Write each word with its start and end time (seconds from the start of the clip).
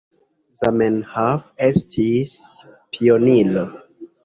Zamenhof 0.61 1.43
estis 1.67 2.33
pioniro. 2.97 3.69